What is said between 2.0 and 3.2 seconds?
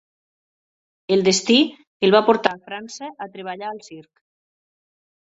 el va portar a França